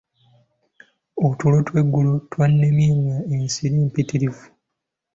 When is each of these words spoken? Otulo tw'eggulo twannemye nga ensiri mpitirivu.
Otulo 1.27 1.57
tw'eggulo 1.67 2.11
twannemye 2.31 2.87
nga 2.99 3.17
ensiri 3.35 3.75
mpitirivu. 3.87 4.45